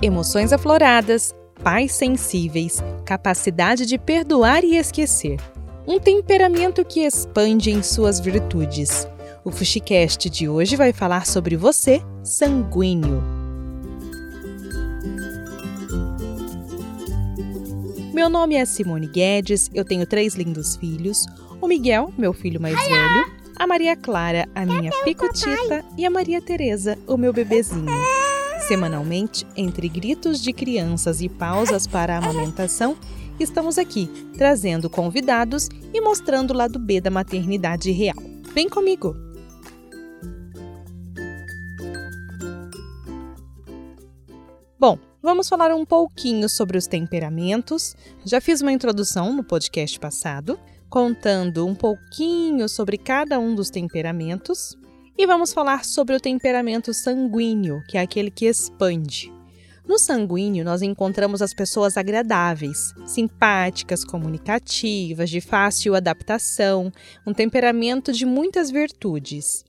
Emoções 0.00 0.52
afloradas, 0.52 1.34
pais 1.60 1.90
sensíveis, 1.90 2.80
capacidade 3.04 3.84
de 3.84 3.98
perdoar 3.98 4.62
e 4.62 4.76
esquecer. 4.76 5.40
Um 5.88 5.98
temperamento 5.98 6.84
que 6.84 7.00
expande 7.00 7.72
em 7.72 7.82
suas 7.82 8.20
virtudes. 8.20 9.08
O 9.44 9.50
Fuxicast 9.50 10.30
de 10.30 10.48
hoje 10.48 10.76
vai 10.76 10.92
falar 10.92 11.26
sobre 11.26 11.56
você, 11.56 12.00
sanguíneo. 12.22 13.24
Meu 18.14 18.28
nome 18.28 18.54
é 18.54 18.64
Simone 18.64 19.08
Guedes, 19.08 19.68
eu 19.74 19.84
tenho 19.84 20.06
três 20.06 20.34
lindos 20.34 20.76
filhos: 20.76 21.26
o 21.60 21.66
Miguel, 21.66 22.12
meu 22.16 22.32
filho 22.32 22.60
mais 22.60 22.76
velho, 22.76 23.26
a 23.56 23.66
Maria 23.66 23.96
Clara, 23.96 24.48
a 24.54 24.64
minha 24.64 24.92
picotita, 25.02 25.84
e 25.96 26.06
a 26.06 26.10
Maria 26.10 26.40
Teresa, 26.40 26.96
o 27.06 27.16
meu 27.16 27.32
bebezinho. 27.32 27.86
Semanalmente, 28.66 29.46
entre 29.56 29.88
gritos 29.88 30.42
de 30.42 30.52
crianças 30.52 31.20
e 31.20 31.28
pausas 31.28 31.86
para 31.86 32.14
a 32.14 32.18
amamentação, 32.18 32.96
estamos 33.38 33.78
aqui 33.78 34.08
trazendo 34.36 34.90
convidados 34.90 35.68
e 35.92 36.00
mostrando 36.00 36.50
o 36.50 36.56
lado 36.56 36.78
B 36.78 37.00
da 37.00 37.10
maternidade 37.10 37.90
real. 37.90 38.16
Vem 38.52 38.68
comigo! 38.68 39.14
Bom, 44.78 44.98
vamos 45.22 45.48
falar 45.48 45.74
um 45.74 45.84
pouquinho 45.84 46.48
sobre 46.48 46.78
os 46.78 46.86
temperamentos. 46.86 47.96
Já 48.24 48.40
fiz 48.40 48.60
uma 48.60 48.72
introdução 48.72 49.32
no 49.32 49.42
podcast 49.42 49.98
passado, 49.98 50.58
contando 50.88 51.66
um 51.66 51.74
pouquinho 51.74 52.68
sobre 52.68 52.96
cada 52.96 53.38
um 53.38 53.54
dos 53.54 53.70
temperamentos. 53.70 54.76
E 55.20 55.26
vamos 55.26 55.52
falar 55.52 55.84
sobre 55.84 56.14
o 56.14 56.20
temperamento 56.20 56.94
sanguíneo, 56.94 57.82
que 57.88 57.98
é 57.98 58.00
aquele 58.00 58.30
que 58.30 58.46
expande. 58.46 59.32
No 59.84 59.98
sanguíneo, 59.98 60.64
nós 60.64 60.80
encontramos 60.80 61.42
as 61.42 61.52
pessoas 61.52 61.96
agradáveis, 61.96 62.94
simpáticas, 63.04 64.04
comunicativas, 64.04 65.28
de 65.28 65.40
fácil 65.40 65.96
adaptação, 65.96 66.92
um 67.26 67.34
temperamento 67.34 68.12
de 68.12 68.24
muitas 68.24 68.70
virtudes. 68.70 69.64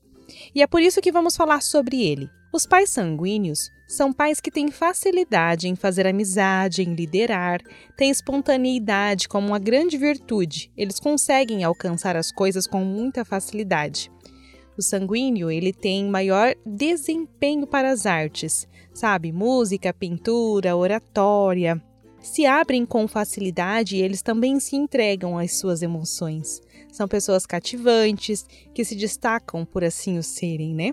E 0.54 0.62
é 0.62 0.68
por 0.68 0.80
isso 0.80 1.00
que 1.00 1.10
vamos 1.10 1.34
falar 1.34 1.62
sobre 1.62 2.00
ele. 2.00 2.30
Os 2.52 2.64
pais 2.64 2.90
sanguíneos 2.90 3.72
são 3.88 4.12
pais 4.12 4.38
que 4.38 4.52
têm 4.52 4.70
facilidade 4.70 5.66
em 5.66 5.74
fazer 5.74 6.06
amizade, 6.06 6.82
em 6.82 6.94
liderar, 6.94 7.60
têm 7.96 8.08
espontaneidade 8.08 9.28
como 9.28 9.48
uma 9.48 9.58
grande 9.58 9.96
virtude. 9.96 10.70
Eles 10.76 11.00
conseguem 11.00 11.64
alcançar 11.64 12.14
as 12.14 12.30
coisas 12.30 12.68
com 12.68 12.84
muita 12.84 13.24
facilidade 13.24 14.12
sanguíneo 14.82 15.50
ele 15.50 15.72
tem 15.72 16.08
maior 16.08 16.54
desempenho 16.64 17.66
para 17.66 17.90
as 17.90 18.06
artes, 18.06 18.66
sabe? 18.92 19.32
Música, 19.32 19.92
pintura, 19.92 20.76
oratória. 20.76 21.82
Se 22.20 22.44
abrem 22.44 22.84
com 22.84 23.08
facilidade 23.08 23.96
e 23.96 24.02
eles 24.02 24.22
também 24.22 24.60
se 24.60 24.76
entregam 24.76 25.38
às 25.38 25.58
suas 25.58 25.82
emoções. 25.82 26.60
São 26.92 27.08
pessoas 27.08 27.46
cativantes, 27.46 28.44
que 28.74 28.84
se 28.84 28.94
destacam 28.94 29.64
por 29.64 29.82
assim 29.84 30.18
o 30.18 30.22
serem, 30.22 30.74
né? 30.74 30.92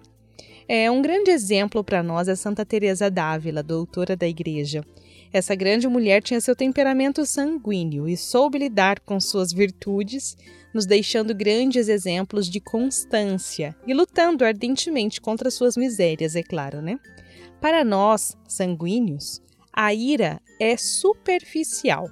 É, 0.69 0.91
um 0.91 1.01
grande 1.01 1.31
exemplo 1.31 1.83
para 1.83 2.03
nós 2.03 2.27
é 2.27 2.35
Santa 2.35 2.65
Teresa 2.65 3.09
d'Ávila, 3.09 3.63
doutora 3.63 4.15
da 4.15 4.27
Igreja. 4.27 4.83
Essa 5.31 5.55
grande 5.55 5.87
mulher 5.87 6.21
tinha 6.21 6.39
seu 6.39 6.55
temperamento 6.55 7.25
sanguíneo 7.25 8.07
e 8.07 8.15
soube 8.15 8.57
lidar 8.57 8.99
com 8.99 9.19
suas 9.19 9.51
virtudes, 9.51 10.37
nos 10.73 10.85
deixando 10.85 11.33
grandes 11.35 11.87
exemplos 11.87 12.49
de 12.49 12.59
constância 12.59 13.75
e 13.85 13.93
lutando 13.93 14.45
ardentemente 14.45 15.19
contra 15.19 15.51
suas 15.51 15.75
misérias, 15.75 16.35
é 16.35 16.43
claro, 16.43 16.81
né? 16.81 16.99
Para 17.59 17.83
nós, 17.83 18.37
sanguíneos, 18.47 19.41
a 19.73 19.93
ira 19.93 20.41
é 20.59 20.77
superficial. 20.77 22.09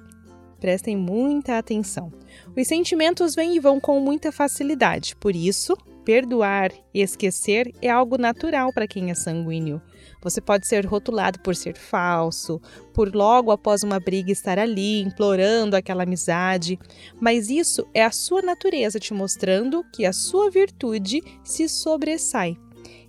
Prestem 0.60 0.96
muita 0.96 1.58
atenção. 1.58 2.12
Os 2.56 2.66
sentimentos 2.66 3.34
vêm 3.34 3.56
e 3.56 3.60
vão 3.60 3.78
com 3.78 4.00
muita 4.00 4.32
facilidade, 4.32 5.14
por 5.16 5.36
isso, 5.36 5.76
perdoar 6.06 6.70
e 6.94 7.02
esquecer 7.02 7.74
é 7.82 7.90
algo 7.90 8.16
natural 8.16 8.72
para 8.72 8.86
quem 8.86 9.10
é 9.10 9.14
sanguíneo. 9.14 9.82
Você 10.22 10.40
pode 10.40 10.64
ser 10.64 10.86
rotulado 10.86 11.40
por 11.40 11.56
ser 11.56 11.76
falso, 11.76 12.60
por 12.94 13.12
logo 13.12 13.50
após 13.50 13.82
uma 13.82 13.98
briga 13.98 14.30
estar 14.30 14.56
ali 14.56 15.02
implorando 15.02 15.74
aquela 15.74 16.04
amizade, 16.04 16.78
mas 17.20 17.50
isso 17.50 17.84
é 17.92 18.04
a 18.04 18.12
sua 18.12 18.40
natureza 18.40 19.00
te 19.00 19.12
mostrando 19.12 19.84
que 19.92 20.06
a 20.06 20.12
sua 20.12 20.48
virtude 20.48 21.20
se 21.42 21.68
sobressai. 21.68 22.56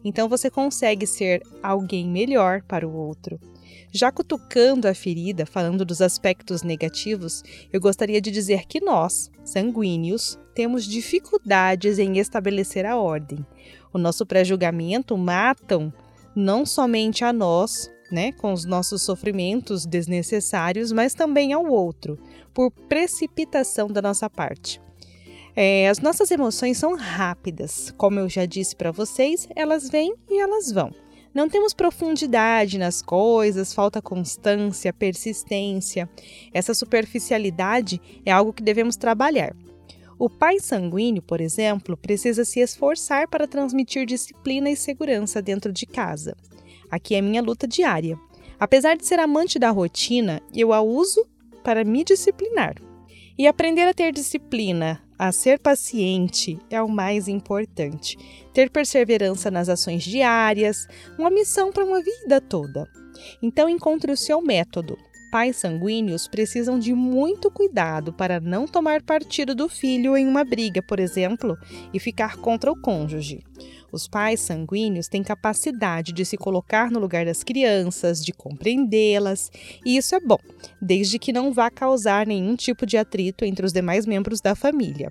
Então 0.03 0.27
você 0.27 0.49
consegue 0.49 1.05
ser 1.05 1.43
alguém 1.61 2.09
melhor 2.09 2.63
para 2.63 2.87
o 2.87 2.95
outro. 2.95 3.39
Já 3.91 4.11
cutucando 4.11 4.87
a 4.87 4.93
ferida, 4.93 5.45
falando 5.45 5.85
dos 5.85 6.01
aspectos 6.01 6.61
negativos, 6.61 7.43
eu 7.71 7.79
gostaria 7.79 8.19
de 8.19 8.29
dizer 8.29 8.65
que 8.67 8.81
nós, 8.81 9.31
sanguíneos, 9.45 10.37
temos 10.53 10.85
dificuldades 10.85 11.97
em 11.97 12.17
estabelecer 12.17 12.85
a 12.85 12.97
ordem. 12.97 13.45
O 13.93 13.97
nosso 13.97 14.25
pré-julgamento 14.25 15.17
matam 15.17 15.93
não 16.35 16.65
somente 16.65 17.23
a 17.23 17.31
nós, 17.31 17.89
né, 18.11 18.31
com 18.33 18.53
os 18.53 18.65
nossos 18.65 19.01
sofrimentos 19.01 19.85
desnecessários, 19.85 20.91
mas 20.91 21.13
também 21.13 21.53
ao 21.53 21.65
outro, 21.65 22.19
por 22.53 22.71
precipitação 22.71 23.87
da 23.87 24.01
nossa 24.01 24.29
parte. 24.29 24.81
É, 25.55 25.89
as 25.89 25.99
nossas 25.99 26.29
emoções 26.29 26.77
são 26.77 26.95
rápidas, 26.95 27.91
como 27.97 28.19
eu 28.19 28.29
já 28.29 28.45
disse 28.45 28.75
para 28.75 28.91
vocês, 28.91 29.47
elas 29.55 29.89
vêm 29.89 30.13
e 30.29 30.39
elas 30.39 30.71
vão. 30.71 30.91
Não 31.37 31.47
temos 31.47 31.71
profundidade 31.71 32.79
nas 32.79 32.99
coisas, 32.99 33.71
falta 33.71 34.01
constância, 34.01 34.91
persistência. 34.91 36.09
Essa 36.51 36.73
superficialidade 36.73 38.01
é 38.25 38.31
algo 38.31 38.51
que 38.51 38.63
devemos 38.63 38.95
trabalhar. 38.95 39.55
O 40.17 40.31
pai 40.31 40.59
sanguíneo, 40.59 41.21
por 41.21 41.39
exemplo, 41.39 41.95
precisa 41.95 42.43
se 42.43 42.59
esforçar 42.59 43.27
para 43.27 43.47
transmitir 43.47 44.07
disciplina 44.07 44.67
e 44.71 44.75
segurança 44.75 45.39
dentro 45.39 45.71
de 45.71 45.85
casa. 45.85 46.35
Aqui 46.89 47.13
é 47.13 47.21
minha 47.21 47.43
luta 47.43 47.67
diária. 47.67 48.19
Apesar 48.59 48.97
de 48.97 49.05
ser 49.05 49.19
amante 49.19 49.59
da 49.59 49.69
rotina, 49.69 50.41
eu 50.55 50.73
a 50.73 50.81
uso 50.81 51.23
para 51.63 51.83
me 51.83 52.03
disciplinar. 52.03 52.81
E 53.37 53.45
aprender 53.45 53.87
a 53.87 53.93
ter 53.93 54.11
disciplina, 54.11 55.06
a 55.17 55.31
ser 55.31 55.59
paciente 55.59 56.59
é 56.69 56.81
o 56.81 56.87
mais 56.87 57.27
importante. 57.27 58.17
Ter 58.53 58.69
perseverança 58.69 59.49
nas 59.49 59.69
ações 59.69 60.03
diárias, 60.03 60.87
uma 61.17 61.29
missão 61.29 61.71
para 61.71 61.85
uma 61.85 62.01
vida 62.01 62.39
toda. 62.39 62.87
Então 63.41 63.67
encontre 63.67 64.11
o 64.11 64.17
seu 64.17 64.41
método. 64.41 64.97
Pais 65.31 65.57
sanguíneos 65.57 66.27
precisam 66.27 66.79
de 66.79 66.93
muito 66.93 67.51
cuidado 67.51 68.13
para 68.13 68.39
não 68.39 68.65
tomar 68.65 69.01
partido 69.01 69.53
do 69.53 69.67
filho 69.67 70.15
em 70.15 70.25
uma 70.25 70.45
briga, 70.45 70.81
por 70.81 70.99
exemplo, 70.99 71.57
e 71.93 71.99
ficar 71.99 72.37
contra 72.37 72.71
o 72.71 72.79
cônjuge. 72.79 73.43
Os 73.97 74.07
pais 74.07 74.41
sanguíneos 74.41 75.07
têm 75.07 75.23
capacidade 75.23 76.13
de 76.13 76.23
se 76.23 76.37
colocar 76.37 76.91
no 76.91 76.99
lugar 76.99 77.25
das 77.25 77.43
crianças, 77.43 78.23
de 78.23 78.31
compreendê-las, 78.31 79.49
e 79.83 79.97
isso 79.97 80.13
é 80.13 80.19
bom, 80.19 80.37
desde 80.79 81.17
que 81.17 81.33
não 81.33 81.51
vá 81.51 81.71
causar 81.71 82.27
nenhum 82.27 82.55
tipo 82.55 82.85
de 82.85 82.95
atrito 82.95 83.43
entre 83.43 83.65
os 83.65 83.73
demais 83.73 84.05
membros 84.05 84.39
da 84.39 84.53
família. 84.53 85.09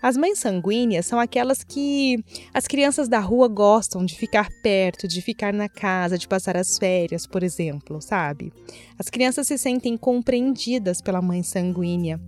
As 0.00 0.16
mães 0.16 0.38
sanguíneas 0.38 1.04
são 1.04 1.20
aquelas 1.20 1.62
que 1.62 2.24
as 2.54 2.66
crianças 2.66 3.06
da 3.06 3.20
rua 3.20 3.48
gostam 3.48 4.02
de 4.02 4.16
ficar 4.16 4.48
perto, 4.62 5.06
de 5.06 5.20
ficar 5.20 5.52
na 5.52 5.68
casa, 5.68 6.16
de 6.16 6.26
passar 6.26 6.56
as 6.56 6.78
férias, 6.78 7.26
por 7.26 7.42
exemplo, 7.42 8.00
sabe? 8.00 8.50
As 8.98 9.10
crianças 9.10 9.46
se 9.46 9.58
sentem 9.58 9.94
compreendidas 9.98 11.02
pela 11.02 11.20
mãe 11.20 11.42
sanguínea. 11.42 12.18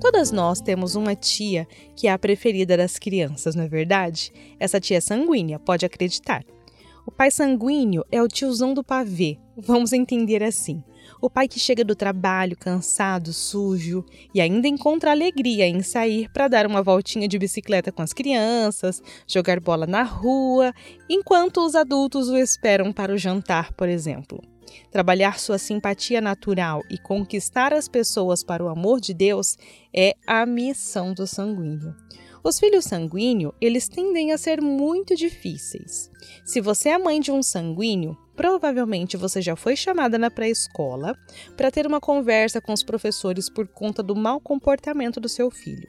Todas 0.00 0.30
nós 0.30 0.60
temos 0.60 0.94
uma 0.94 1.16
tia 1.16 1.66
que 1.96 2.06
é 2.06 2.12
a 2.12 2.18
preferida 2.18 2.76
das 2.76 2.98
crianças, 2.98 3.56
não 3.56 3.64
é 3.64 3.68
verdade? 3.68 4.32
Essa 4.58 4.80
tia 4.80 4.98
é 4.98 5.00
sanguínea, 5.00 5.58
pode 5.58 5.84
acreditar. 5.84 6.44
O 7.04 7.10
pai 7.10 7.30
sanguíneo 7.30 8.04
é 8.12 8.22
o 8.22 8.28
tiozão 8.28 8.74
do 8.74 8.84
pavê, 8.84 9.38
vamos 9.56 9.92
entender 9.92 10.42
assim. 10.42 10.84
O 11.20 11.28
pai 11.28 11.48
que 11.48 11.58
chega 11.58 11.84
do 11.84 11.96
trabalho 11.96 12.56
cansado, 12.56 13.32
sujo 13.32 14.04
e 14.32 14.40
ainda 14.40 14.68
encontra 14.68 15.10
alegria 15.10 15.66
em 15.66 15.82
sair 15.82 16.30
para 16.32 16.46
dar 16.46 16.66
uma 16.66 16.82
voltinha 16.82 17.26
de 17.26 17.38
bicicleta 17.38 17.90
com 17.90 18.02
as 18.02 18.12
crianças, 18.12 19.02
jogar 19.26 19.58
bola 19.58 19.86
na 19.86 20.04
rua, 20.04 20.72
enquanto 21.08 21.64
os 21.64 21.74
adultos 21.74 22.28
o 22.28 22.36
esperam 22.36 22.92
para 22.92 23.12
o 23.12 23.18
jantar, 23.18 23.72
por 23.72 23.88
exemplo. 23.88 24.40
Trabalhar 24.90 25.38
sua 25.38 25.58
simpatia 25.58 26.20
natural 26.20 26.82
e 26.90 26.98
conquistar 26.98 27.72
as 27.72 27.88
pessoas 27.88 28.42
para 28.42 28.64
o 28.64 28.68
amor 28.68 29.00
de 29.00 29.12
Deus 29.12 29.56
é 29.94 30.14
a 30.26 30.44
missão 30.46 31.12
do 31.12 31.26
sanguíneo. 31.26 31.94
Os 32.42 32.58
filhos 32.58 32.84
sanguíneos, 32.84 33.52
eles 33.60 33.88
tendem 33.88 34.32
a 34.32 34.38
ser 34.38 34.60
muito 34.60 35.16
difíceis. 35.16 36.10
Se 36.44 36.60
você 36.60 36.90
é 36.90 36.98
mãe 36.98 37.20
de 37.20 37.32
um 37.32 37.42
sanguíneo, 37.42 38.16
provavelmente 38.36 39.16
você 39.16 39.42
já 39.42 39.56
foi 39.56 39.74
chamada 39.74 40.16
na 40.16 40.30
pré-escola 40.30 41.14
para 41.56 41.70
ter 41.70 41.86
uma 41.86 42.00
conversa 42.00 42.60
com 42.60 42.72
os 42.72 42.84
professores 42.84 43.50
por 43.50 43.66
conta 43.66 44.02
do 44.02 44.14
mau 44.14 44.40
comportamento 44.40 45.20
do 45.20 45.28
seu 45.28 45.50
filho. 45.50 45.88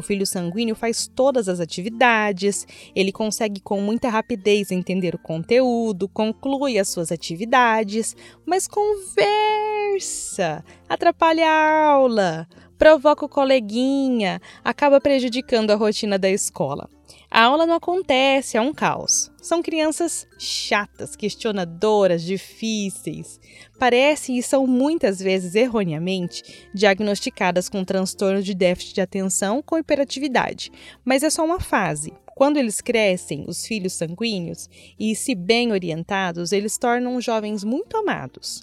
O 0.00 0.02
filho 0.02 0.24
sanguíneo 0.24 0.74
faz 0.74 1.06
todas 1.06 1.46
as 1.46 1.60
atividades, 1.60 2.66
ele 2.96 3.12
consegue 3.12 3.60
com 3.60 3.82
muita 3.82 4.08
rapidez 4.08 4.70
entender 4.72 5.14
o 5.14 5.18
conteúdo, 5.18 6.08
conclui 6.08 6.78
as 6.78 6.88
suas 6.88 7.12
atividades, 7.12 8.16
mas 8.46 8.66
conversa, 8.66 10.64
atrapalha 10.88 11.46
a 11.46 11.84
aula, 11.90 12.48
provoca 12.80 13.26
o 13.26 13.28
coleguinha, 13.28 14.40
acaba 14.64 14.98
prejudicando 14.98 15.70
a 15.70 15.74
rotina 15.74 16.18
da 16.18 16.30
escola. 16.30 16.88
A 17.30 17.42
aula 17.42 17.66
não 17.66 17.74
acontece, 17.74 18.56
é 18.56 18.60
um 18.60 18.72
caos. 18.72 19.30
São 19.36 19.62
crianças 19.62 20.26
chatas, 20.38 21.14
questionadoras, 21.14 22.22
difíceis. 22.22 23.38
Parecem 23.78 24.38
e 24.38 24.42
são 24.42 24.66
muitas 24.66 25.20
vezes 25.20 25.54
erroneamente 25.54 26.70
diagnosticadas 26.72 27.68
com 27.68 27.84
transtorno 27.84 28.42
de 28.42 28.54
déficit 28.54 28.94
de 28.94 29.02
atenção 29.02 29.60
com 29.60 29.76
hiperatividade, 29.76 30.72
mas 31.04 31.22
é 31.22 31.28
só 31.28 31.44
uma 31.44 31.60
fase. 31.60 32.14
Quando 32.34 32.56
eles 32.56 32.80
crescem, 32.80 33.44
os 33.46 33.66
filhos 33.66 33.92
sanguíneos, 33.92 34.70
e 34.98 35.14
se 35.14 35.34
bem 35.34 35.70
orientados, 35.70 36.50
eles 36.50 36.78
tornam 36.78 37.20
jovens 37.20 37.62
muito 37.62 37.98
amados. 37.98 38.62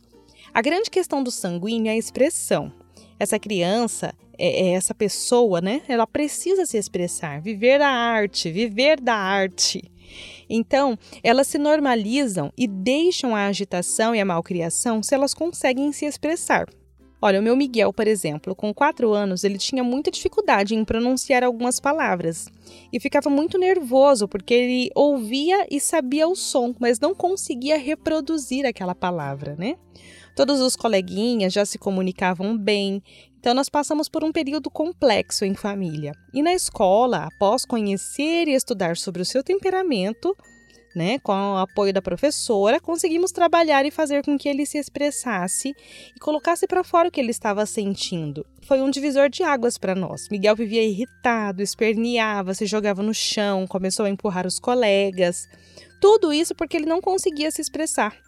A 0.52 0.60
grande 0.60 0.90
questão 0.90 1.22
do 1.22 1.30
sanguíneo 1.30 1.92
é 1.92 1.94
a 1.94 1.98
expressão. 1.98 2.74
Essa 3.20 3.40
criança, 3.40 4.14
é, 4.38 4.68
é, 4.68 4.74
essa 4.74 4.94
pessoa, 4.94 5.60
né? 5.60 5.82
Ela 5.88 6.06
precisa 6.06 6.66
se 6.66 6.78
expressar, 6.78 7.42
viver 7.42 7.82
a 7.82 7.90
arte, 7.90 8.52
viver 8.52 9.00
da 9.00 9.16
arte. 9.16 9.82
Então, 10.50 10.98
elas 11.24 11.48
se 11.48 11.58
normalizam 11.58 12.52
e 12.58 12.68
deixam 12.68 13.36
a 13.36 13.48
agitação 13.48 14.16
e 14.16 14.22
a 14.22 14.26
malcriação 14.26 15.04
se 15.04 15.14
elas 15.14 15.34
conseguem 15.34 15.92
se 15.92 16.06
expressar. 16.06 16.68
Olha, 17.20 17.40
o 17.40 17.44
meu 17.44 17.58
Miguel, 17.58 17.92
por 17.92 18.08
exemplo, 18.08 18.54
com 18.54 18.72
quatro 18.72 19.12
anos, 19.12 19.44
ele 19.44 19.58
tinha 19.58 19.84
muita 19.84 20.12
dificuldade 20.12 20.76
em 20.76 20.86
pronunciar 20.86 21.44
algumas 21.44 21.80
palavras 21.80 22.48
e 22.94 23.00
ficava 23.00 23.28
muito 23.28 23.58
nervoso 23.58 24.28
porque 24.28 24.54
ele 24.54 24.92
ouvia 24.94 25.66
e 25.70 25.80
sabia 25.80 26.28
o 26.28 26.36
som, 26.36 26.76
mas 26.80 27.00
não 27.00 27.16
conseguia 27.16 27.76
reproduzir 27.76 28.68
aquela 28.68 28.94
palavra, 28.94 29.56
né? 29.56 29.78
Todos 30.38 30.62
os 30.62 30.76
coleguinhas 30.76 31.52
já 31.52 31.66
se 31.66 31.80
comunicavam 31.80 32.56
bem, 32.56 33.02
então 33.40 33.56
nós 33.56 33.70
passamos 33.70 34.08
por 34.08 34.24
um 34.24 34.32
período 34.32 34.70
complexo 34.70 35.44
em 35.44 35.56
família. 35.56 36.12
E 36.32 36.44
na 36.44 36.54
escola, 36.54 37.24
após 37.24 37.66
conhecer 37.66 38.48
e 38.48 38.54
estudar 38.54 38.98
sobre 38.98 39.24
o 39.24 39.26
seu 39.26 39.44
temperamento, 39.44 40.38
né, 40.96 41.18
com 41.24 41.34
o 41.34 41.58
apoio 41.58 41.92
da 41.92 42.04
professora, 42.04 42.80
conseguimos 42.80 43.32
trabalhar 43.32 43.84
e 43.88 43.90
fazer 43.90 44.24
com 44.24 44.38
que 44.38 44.48
ele 44.48 44.64
se 44.68 44.78
expressasse 44.78 45.70
e 46.16 46.20
colocasse 46.20 46.68
para 46.68 46.84
fora 46.84 47.10
o 47.10 47.12
que 47.12 47.20
ele 47.20 47.32
estava 47.32 47.66
sentindo. 47.66 48.46
Foi 48.62 48.80
um 48.80 48.92
divisor 48.92 49.30
de 49.30 49.42
águas 49.42 49.76
para 49.76 49.96
nós. 49.96 50.30
Miguel 50.30 50.56
vivia 50.56 50.84
irritado, 50.84 51.64
esperneava, 51.64 52.54
se 52.54 52.68
jogava 52.68 53.02
no 53.02 53.12
chão, 53.14 53.66
começou 53.66 54.06
a 54.06 54.10
empurrar 54.10 54.46
os 54.46 54.60
colegas. 54.60 55.48
Tudo 56.00 56.32
isso 56.32 56.54
porque 56.54 56.78
ele 56.78 56.86
não 56.86 57.02
conseguia 57.02 57.50
se 57.50 57.60
expressar 57.60 58.27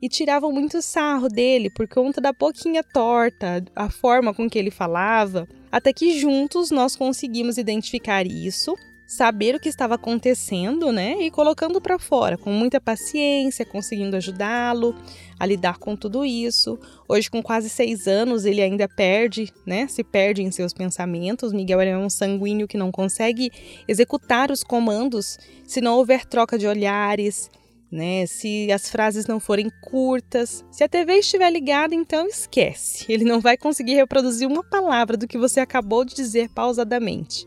e 0.00 0.08
tiravam 0.08 0.52
muito 0.52 0.80
sarro 0.80 1.28
dele 1.28 1.70
por 1.70 1.88
conta 1.88 2.20
da 2.20 2.32
boquinha 2.32 2.82
torta, 2.82 3.64
a 3.74 3.90
forma 3.90 4.32
com 4.32 4.48
que 4.48 4.58
ele 4.58 4.70
falava, 4.70 5.48
até 5.70 5.92
que 5.92 6.18
juntos 6.18 6.70
nós 6.70 6.96
conseguimos 6.96 7.58
identificar 7.58 8.26
isso, 8.26 8.74
saber 9.08 9.54
o 9.54 9.60
que 9.60 9.70
estava 9.70 9.94
acontecendo, 9.94 10.92
né, 10.92 11.16
e 11.22 11.30
colocando 11.30 11.80
para 11.80 11.98
fora 11.98 12.36
com 12.36 12.52
muita 12.52 12.78
paciência, 12.78 13.64
conseguindo 13.64 14.14
ajudá-lo 14.16 14.94
a 15.40 15.46
lidar 15.46 15.78
com 15.78 15.96
tudo 15.96 16.26
isso. 16.26 16.78
Hoje, 17.08 17.30
com 17.30 17.42
quase 17.42 17.70
seis 17.70 18.06
anos, 18.06 18.44
ele 18.44 18.60
ainda 18.60 18.86
perde, 18.86 19.50
né, 19.64 19.88
se 19.88 20.04
perde 20.04 20.42
em 20.42 20.50
seus 20.50 20.74
pensamentos. 20.74 21.54
Miguel 21.54 21.80
é 21.80 21.96
um 21.96 22.10
sanguíneo 22.10 22.68
que 22.68 22.76
não 22.76 22.92
consegue 22.92 23.50
executar 23.88 24.50
os 24.50 24.62
comandos 24.62 25.38
se 25.66 25.80
não 25.80 25.96
houver 25.96 26.26
troca 26.26 26.58
de 26.58 26.66
olhares, 26.66 27.50
né? 27.90 28.26
Se 28.26 28.70
as 28.70 28.90
frases 28.90 29.26
não 29.26 29.40
forem 29.40 29.70
curtas, 29.82 30.64
se 30.70 30.84
a 30.84 30.88
TV 30.88 31.14
estiver 31.14 31.50
ligada, 31.50 31.94
então 31.94 32.26
esquece. 32.26 33.10
Ele 33.10 33.24
não 33.24 33.40
vai 33.40 33.56
conseguir 33.56 33.94
reproduzir 33.94 34.46
uma 34.46 34.62
palavra 34.62 35.16
do 35.16 35.26
que 35.26 35.38
você 35.38 35.60
acabou 35.60 36.04
de 36.04 36.14
dizer 36.14 36.48
pausadamente. 36.50 37.46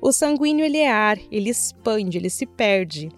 O 0.00 0.12
sanguíneo 0.12 0.64
ele 0.64 0.78
é 0.78 0.90
ar, 0.90 1.18
ele 1.30 1.50
expande, 1.50 2.18
ele 2.18 2.30
se 2.30 2.46
perde. 2.46 3.08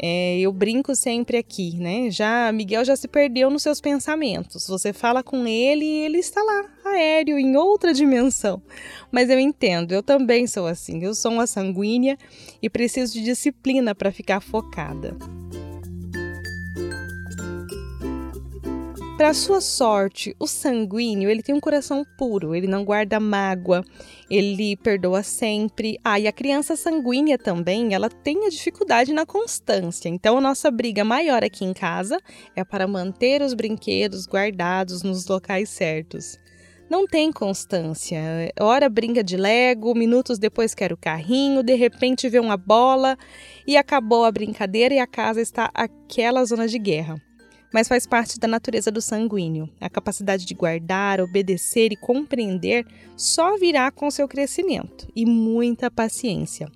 É, 0.00 0.38
eu 0.40 0.52
brinco 0.52 0.94
sempre 0.94 1.36
aqui, 1.36 1.76
né? 1.76 2.10
Já 2.10 2.50
Miguel 2.52 2.84
já 2.84 2.96
se 2.96 3.06
perdeu 3.06 3.48
nos 3.48 3.62
seus 3.62 3.80
pensamentos. 3.80 4.66
Você 4.66 4.92
fala 4.92 5.22
com 5.22 5.46
ele 5.46 5.84
e 5.84 6.04
ele 6.04 6.18
está 6.18 6.42
lá, 6.42 6.64
aéreo, 6.84 7.38
em 7.38 7.56
outra 7.56 7.94
dimensão. 7.94 8.60
Mas 9.12 9.30
eu 9.30 9.38
entendo, 9.38 9.92
eu 9.92 10.02
também 10.02 10.46
sou 10.46 10.66
assim. 10.66 11.02
Eu 11.02 11.14
sou 11.14 11.30
uma 11.30 11.46
sanguínea 11.46 12.18
e 12.60 12.68
preciso 12.68 13.12
de 13.12 13.22
disciplina 13.22 13.94
para 13.94 14.10
ficar 14.10 14.40
focada. 14.40 15.16
Para 19.16 19.32
sua 19.32 19.60
sorte, 19.60 20.34
o 20.40 20.46
sanguíneo, 20.48 21.30
ele 21.30 21.40
tem 21.40 21.54
um 21.54 21.60
coração 21.60 22.04
puro, 22.18 22.52
ele 22.52 22.66
não 22.66 22.84
guarda 22.84 23.20
mágoa, 23.20 23.84
ele 24.28 24.76
perdoa 24.76 25.22
sempre. 25.22 26.00
Ah, 26.02 26.18
e 26.18 26.26
a 26.26 26.32
criança 26.32 26.74
sanguínea 26.74 27.38
também, 27.38 27.94
ela 27.94 28.10
tem 28.10 28.44
a 28.44 28.48
dificuldade 28.48 29.12
na 29.12 29.24
constância. 29.24 30.08
Então, 30.08 30.38
a 30.38 30.40
nossa 30.40 30.68
briga 30.68 31.04
maior 31.04 31.44
aqui 31.44 31.64
em 31.64 31.72
casa 31.72 32.18
é 32.56 32.64
para 32.64 32.88
manter 32.88 33.40
os 33.40 33.54
brinquedos 33.54 34.26
guardados 34.26 35.04
nos 35.04 35.28
locais 35.28 35.68
certos. 35.68 36.36
Não 36.90 37.06
tem 37.06 37.30
constância. 37.30 38.20
Hora 38.60 38.88
brinca 38.88 39.22
de 39.22 39.36
Lego, 39.36 39.94
minutos 39.94 40.40
depois 40.40 40.74
quer 40.74 40.92
o 40.92 40.96
carrinho, 40.96 41.62
de 41.62 41.74
repente 41.76 42.28
vê 42.28 42.40
uma 42.40 42.56
bola 42.56 43.16
e 43.64 43.76
acabou 43.76 44.24
a 44.24 44.32
brincadeira 44.32 44.92
e 44.92 44.98
a 44.98 45.06
casa 45.06 45.40
está 45.40 45.70
aquela 45.72 46.44
zona 46.44 46.66
de 46.66 46.80
guerra 46.80 47.22
mas 47.74 47.88
faz 47.88 48.06
parte 48.06 48.38
da 48.38 48.46
natureza 48.46 48.88
do 48.88 49.02
sanguíneo. 49.02 49.68
A 49.80 49.90
capacidade 49.90 50.44
de 50.46 50.54
guardar, 50.54 51.20
obedecer 51.20 51.92
e 51.92 51.96
compreender 51.96 52.86
só 53.16 53.56
virá 53.58 53.90
com 53.90 54.08
seu 54.12 54.28
crescimento 54.28 55.08
e 55.14 55.26
muita 55.26 55.90
paciência. 55.90 56.70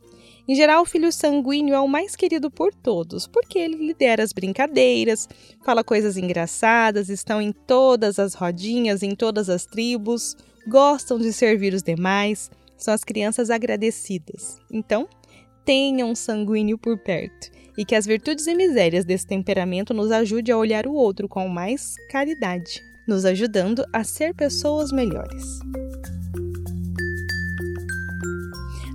Em 0.49 0.56
geral, 0.56 0.83
o 0.83 0.87
filho 0.87 1.12
sanguíneo 1.12 1.73
é 1.73 1.79
o 1.79 1.87
mais 1.87 2.17
querido 2.17 2.50
por 2.50 2.75
todos, 2.75 3.29
porque 3.29 3.61
ele 3.61 3.77
lidera 3.77 4.25
as 4.25 4.33
brincadeiras, 4.33 5.29
fala 5.65 5.85
coisas 5.85 6.17
engraçadas, 6.17 7.09
estão 7.09 7.41
em 7.41 7.53
todas 7.53 8.19
as 8.19 8.35
rodinhas, 8.35 9.00
em 9.05 9.15
todas 9.15 9.49
as 9.49 9.65
tribos, 9.65 10.37
gostam 10.67 11.17
de 11.17 11.33
servir 11.33 11.75
os 11.75 11.83
demais, 11.83 12.50
são 12.77 12.93
as 12.93 13.05
crianças 13.05 13.50
agradecidas. 13.50 14.59
Então, 14.69 15.06
tenha 15.65 16.05
um 16.05 16.17
sanguíneo 16.17 16.77
por 16.77 16.99
perto 16.99 17.56
e 17.79 17.85
que 17.85 17.95
as 17.95 18.05
virtudes 18.05 18.49
e 18.49 18.55
misérias 18.57 19.05
desse 19.05 19.25
temperamento 19.25 19.95
nos 19.95 20.11
ajude 20.11 20.51
a 20.51 20.59
olhar 20.59 20.85
o 20.85 20.93
outro 20.93 21.29
com 21.29 21.49
mais 21.49 21.95
caridade, 22.11 22.83
nos 23.07 23.25
ajudando 23.25 23.85
a 23.93 24.02
ser 24.02 24.35
pessoas 24.35 24.91
melhores. 24.91 25.61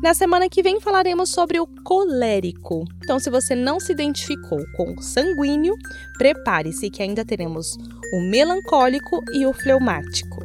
Na 0.03 0.13
semana 0.13 0.49
que 0.49 0.61
vem 0.61 0.81
falaremos 0.81 1.29
sobre 1.29 1.61
o 1.61 1.67
colérico. 1.85 2.83
Então, 3.01 3.17
se 3.19 3.29
você 3.29 3.55
não 3.55 3.79
se 3.79 3.93
identificou 3.93 4.59
com 4.75 4.93
o 4.95 5.01
sanguíneo, 5.01 5.77
prepare-se 6.17 6.89
que 6.89 7.01
ainda 7.01 7.23
teremos 7.23 7.77
o 8.11 8.19
melancólico 8.19 9.21
e 9.33 9.45
o 9.45 9.53
fleumático. 9.53 10.43